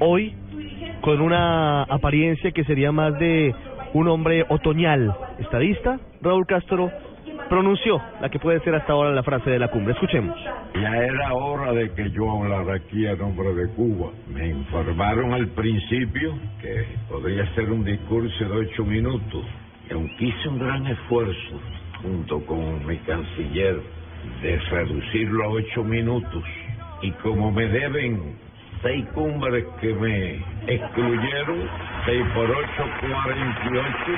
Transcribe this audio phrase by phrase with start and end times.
[0.00, 0.32] Hoy,
[1.00, 3.54] con una apariencia que sería más de
[3.94, 6.90] un hombre otoñal, estadista, Raúl Castro
[7.48, 9.94] pronunció la que puede ser hasta ahora la frase de la cumbre.
[9.94, 10.36] Escuchemos.
[10.74, 14.10] Ya era hora de que yo hablara aquí a nombre de Cuba.
[14.28, 19.44] Me informaron al principio que podría ser un discurso de ocho minutos.
[19.90, 21.60] Y aunque hice un gran esfuerzo,
[22.02, 23.80] junto con mi canciller,
[24.42, 26.44] de reducirlo a ocho minutos,
[27.02, 28.47] y como me deben
[28.82, 31.68] seis cumbres que me excluyeron,
[32.04, 34.12] seis por ocho, cuarenta y ocho,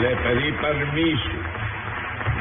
[0.00, 1.30] le pedí permiso,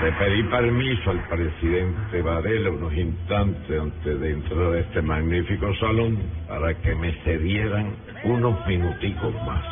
[0.03, 6.17] le pedí permiso al presidente Varela unos instantes antes de entrar a este magnífico salón
[6.47, 9.63] para que me cedieran unos minuticos más.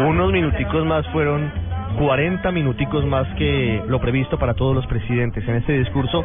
[0.00, 1.52] Unos minuticos más fueron
[1.98, 6.24] 40 minuticos más que lo previsto para todos los presidentes en este discurso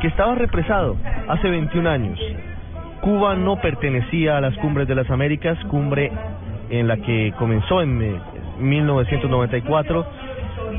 [0.00, 0.96] que estaba represado
[1.28, 2.18] hace 21 años.
[3.00, 6.10] Cuba no pertenecía a las cumbres de las Américas, cumbre
[6.70, 8.20] en la que comenzó en eh,
[8.60, 10.06] 1994.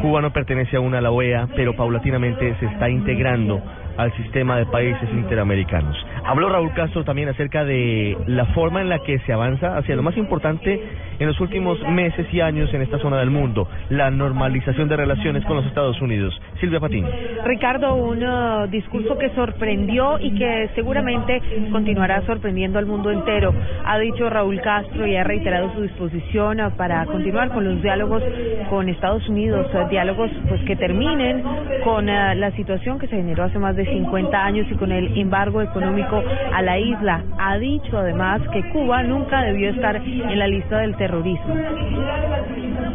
[0.02, 3.62] Cuba no pertenece aún a la OEA, pero paulatinamente se está integrando
[4.00, 5.96] al sistema de países interamericanos.
[6.26, 10.04] Habló Raúl Castro también acerca de la forma en la que se avanza hacia lo
[10.04, 10.82] más importante
[11.20, 15.44] en los últimos meses y años en esta zona del mundo, la normalización de relaciones
[15.44, 16.34] con los Estados Unidos.
[16.62, 17.10] Silvia Patiño.
[17.44, 23.54] Ricardo, un uh, discurso que sorprendió y que seguramente continuará sorprendiendo al mundo entero.
[23.84, 28.24] Ha dicho Raúl Castro y ha reiterado su disposición uh, para continuar con los diálogos
[28.70, 31.44] con Estados Unidos, uh, diálogos pues que terminen
[31.84, 35.62] con la situación que se generó hace más de 50 años y con el embargo
[35.62, 36.22] económico
[36.54, 37.24] a la isla.
[37.38, 41.56] Ha dicho además que Cuba nunca debió estar en la lista del terrorismo.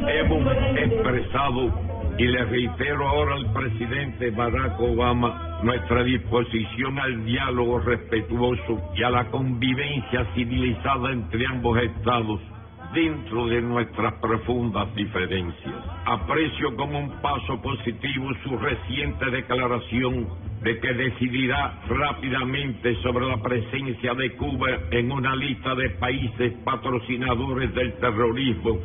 [0.06, 8.80] Hemos expresado y le reitero ahora al presidente Barack Obama nuestra disposición al diálogo respetuoso
[8.94, 12.40] y a la convivencia civilizada entre ambos estados
[12.94, 15.74] dentro de nuestras profundas diferencias.
[16.06, 20.28] Aprecio como un paso positivo su reciente declaración
[20.64, 27.74] de que decidirá rápidamente sobre la presencia de Cuba en una lista de países patrocinadores
[27.74, 28.78] del terrorismo,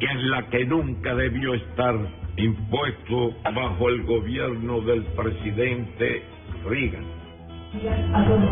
[0.00, 1.94] que es la que nunca debió estar
[2.38, 6.22] impuesto bajo el gobierno del presidente
[6.64, 7.04] Reagan.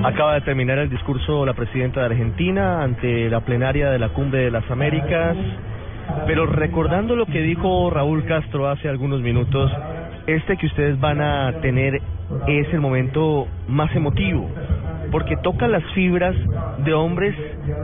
[0.04, 4.40] Acaba de terminar el discurso la presidenta de Argentina ante la plenaria de la Cumbre
[4.40, 5.36] de las Américas,
[6.26, 9.72] pero recordando lo que dijo Raúl Castro hace algunos minutos,
[10.26, 12.00] este que ustedes van a tener
[12.46, 14.48] es el momento más emotivo,
[15.10, 16.34] porque toca las fibras
[16.84, 17.34] de hombres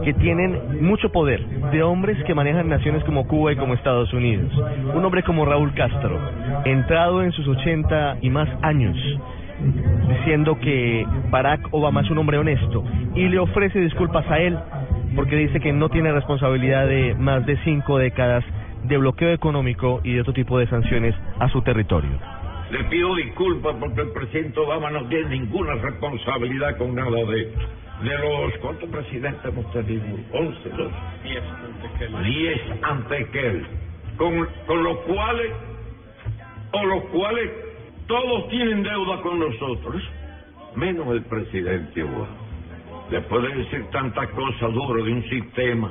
[0.05, 4.51] que tienen mucho poder, de hombres que manejan naciones como Cuba y como Estados Unidos.
[4.95, 6.19] Un hombre como Raúl Castro,
[6.65, 8.97] entrado en sus 80 y más años,
[10.09, 12.83] diciendo que Barack Obama es un hombre honesto
[13.15, 14.59] y le ofrece disculpas a él
[15.15, 18.45] porque dice que no tiene responsabilidad de más de cinco décadas
[18.85, 22.11] de bloqueo económico y de otro tipo de sanciones a su territorio.
[22.71, 27.61] Le pido disculpas porque el presidente Obama no tiene ninguna responsabilidad con nada de esto.
[28.03, 30.05] De los, ¿cuántos presidentes hemos tenido?
[30.33, 30.93] Once, dos.
[31.23, 32.25] Diez antes que él.
[32.25, 33.67] Diez antes que él.
[34.17, 35.53] Con, con los cuales,
[36.73, 37.51] o los cuales
[38.07, 40.03] todos tienen deuda con nosotros,
[40.77, 42.29] menos el presidente Obama.
[43.11, 45.91] Después de decir tantas cosas duras de un sistema,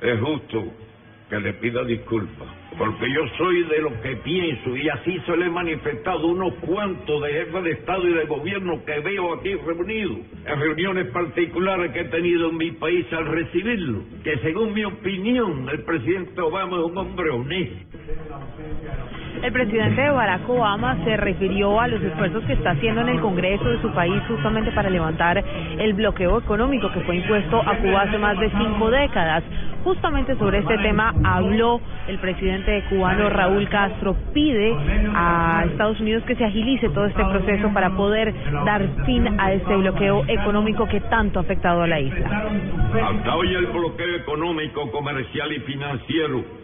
[0.00, 0.64] es justo
[1.28, 5.46] que le pida disculpas, porque yo soy de lo que pienso y así se le
[5.46, 10.18] he manifestado unos cuantos de jefes de Estado y de gobierno que veo aquí reunidos,
[10.46, 15.68] en reuniones particulares que he tenido en mi país al recibirlo, que según mi opinión
[15.68, 17.98] el presidente Obama es un hombre honesto.
[19.42, 23.64] El presidente Barack Obama se refirió a los esfuerzos que está haciendo en el Congreso
[23.64, 25.42] de su país justamente para levantar
[25.78, 29.44] el bloqueo económico que fue impuesto a Cuba hace más de cinco décadas.
[29.84, 34.16] Justamente sobre este tema habló el presidente cubano Raúl Castro.
[34.34, 34.76] Pide
[35.14, 38.34] a Estados Unidos que se agilice todo este proceso para poder
[38.64, 42.44] dar fin a este bloqueo económico que tanto ha afectado a la isla.
[43.34, 46.57] Hoy el bloqueo económico, comercial y financiero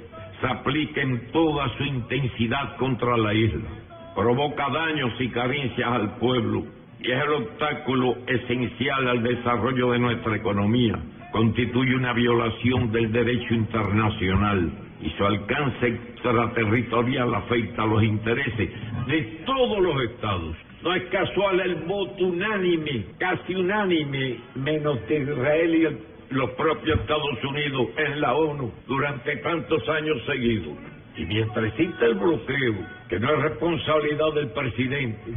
[0.50, 3.68] aplica en toda su intensidad contra la isla.
[4.14, 6.64] Provoca daños y carencias al pueblo
[7.00, 10.98] y es el obstáculo esencial al desarrollo de nuestra economía.
[11.32, 14.70] Constituye una violación del derecho internacional
[15.02, 18.70] y su alcance extraterritorial afecta a los intereses
[19.06, 20.56] de todos los estados.
[20.82, 25.98] No es casual el voto unánime, casi unánime, menos de Israel y el
[26.30, 30.76] los propios Estados Unidos en la ONU durante tantos años seguidos.
[31.16, 32.74] Y mientras existe el bloqueo,
[33.08, 35.32] que no es responsabilidad del presidente,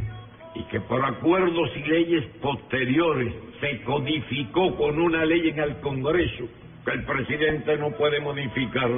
[0.54, 6.48] y que por acuerdos y leyes posteriores se codificó con una ley en el Congreso
[6.84, 8.88] que el presidente no puede modificar,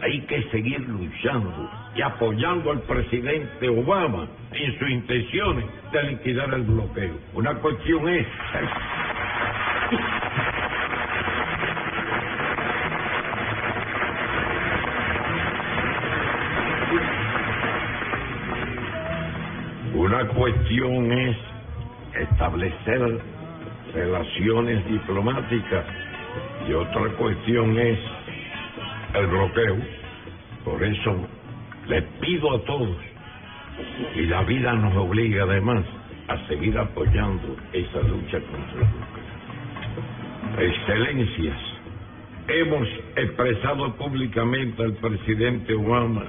[0.00, 6.62] hay que seguir luchando y apoyando al presidente Obama en sus intenciones de liquidar el
[6.62, 7.18] bloqueo.
[7.34, 8.26] Una cuestión es...
[20.20, 21.36] Una cuestión es
[22.14, 23.20] establecer
[23.94, 25.86] relaciones diplomáticas
[26.68, 27.98] y otra cuestión es
[29.14, 29.76] el bloqueo.
[30.62, 31.26] Por eso
[31.86, 32.98] les pido a todos,
[34.14, 35.86] y la vida nos obliga además
[36.28, 38.88] a seguir apoyando esa lucha contra el
[40.58, 40.70] bloqueo.
[40.70, 41.58] Excelencias,
[42.46, 42.86] hemos
[43.16, 46.24] expresado públicamente al presidente Obama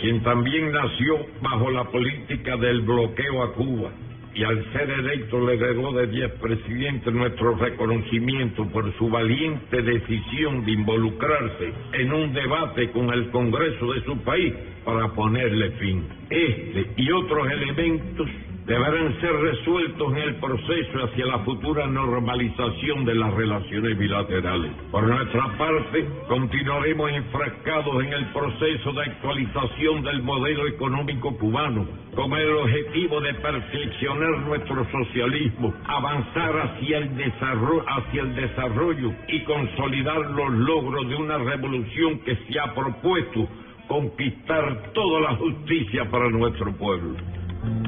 [0.00, 3.90] quien también nació bajo la política del bloqueo a Cuba
[4.36, 10.64] y al ser electo le heredó de diez presidentes nuestro reconocimiento por su valiente decisión
[10.66, 14.52] de involucrarse en un debate con el Congreso de su país
[14.84, 16.06] para ponerle fin.
[16.28, 18.28] Este y otros elementos
[18.66, 24.72] deberán ser resueltos en el proceso hacia la futura normalización de las relaciones bilaterales.
[24.90, 31.86] Por nuestra parte, continuaremos enfrascados en el proceso de actualización del modelo económico cubano,
[32.16, 39.44] con el objetivo de perfeccionar nuestro socialismo, avanzar hacia el desarrollo, hacia el desarrollo y
[39.44, 43.48] consolidar los logros de una revolución que se ha propuesto
[43.86, 47.35] conquistar toda la justicia para nuestro pueblo.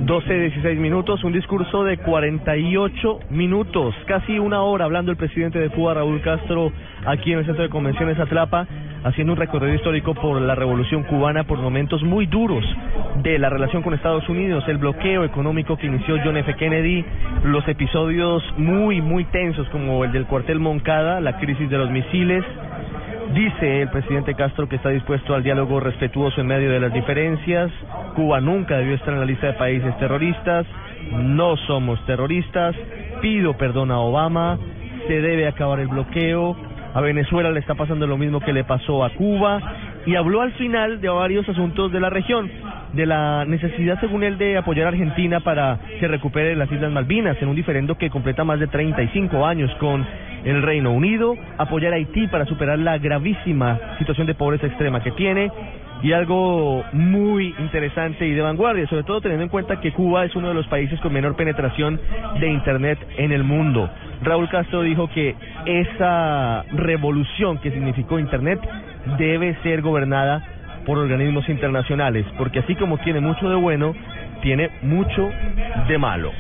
[0.08, 5.70] 12, 16 minutos, un discurso de 48 minutos, casi una hora hablando el presidente de
[5.70, 6.72] Cuba, Raúl Castro,
[7.06, 8.66] aquí en el Centro de Convenciones Atlapa,
[9.04, 12.64] haciendo un recorrido histórico por la revolución cubana, por momentos muy duros
[13.22, 16.54] de la relación con Estados Unidos, el bloqueo económico que inició John F.
[16.54, 17.04] Kennedy,
[17.44, 22.44] los episodios muy, muy tensos como el del cuartel Moncada, la crisis de los misiles,
[23.34, 27.70] Dice el presidente Castro que está dispuesto al diálogo respetuoso en medio de las diferencias.
[28.14, 30.66] Cuba nunca debió estar en la lista de países terroristas.
[31.12, 32.74] No somos terroristas.
[33.20, 34.58] Pido perdón a Obama.
[35.06, 36.56] Se debe acabar el bloqueo.
[36.94, 39.60] A Venezuela le está pasando lo mismo que le pasó a Cuba.
[40.06, 42.50] Y habló al final de varios asuntos de la región
[42.92, 47.36] de la necesidad, según él, de apoyar a Argentina para que recupere las Islas Malvinas
[47.40, 50.06] en un diferendo que completa más de 35 años con
[50.44, 55.10] el Reino Unido, apoyar a Haití para superar la gravísima situación de pobreza extrema que
[55.12, 55.50] tiene
[56.02, 60.34] y algo muy interesante y de vanguardia, sobre todo teniendo en cuenta que Cuba es
[60.36, 62.00] uno de los países con menor penetración
[62.38, 63.90] de Internet en el mundo.
[64.22, 65.34] Raúl Castro dijo que
[65.66, 68.60] esa revolución que significó Internet
[69.18, 70.57] debe ser gobernada
[70.88, 73.94] por organismos internacionales, porque así como tiene mucho de bueno,
[74.40, 75.30] tiene mucho
[75.86, 76.32] de malo.